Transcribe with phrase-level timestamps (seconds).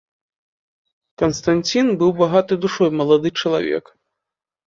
[1.21, 3.85] Канстанцін быў багаты душой малады чалавек.